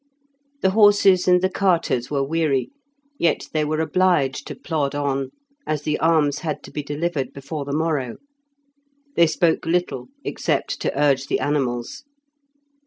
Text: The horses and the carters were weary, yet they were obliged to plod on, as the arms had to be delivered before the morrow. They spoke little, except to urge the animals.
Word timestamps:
The 0.61 0.71
horses 0.71 1.27
and 1.27 1.43
the 1.43 1.49
carters 1.51 2.09
were 2.09 2.23
weary, 2.23 2.71
yet 3.19 3.45
they 3.53 3.63
were 3.63 3.79
obliged 3.79 4.47
to 4.47 4.55
plod 4.55 4.95
on, 4.95 5.29
as 5.67 5.83
the 5.83 5.99
arms 5.99 6.39
had 6.39 6.63
to 6.63 6.71
be 6.71 6.81
delivered 6.81 7.33
before 7.33 7.65
the 7.65 7.77
morrow. 7.77 8.15
They 9.15 9.27
spoke 9.27 9.63
little, 9.63 10.07
except 10.23 10.81
to 10.81 10.99
urge 10.99 11.27
the 11.27 11.39
animals. 11.39 12.03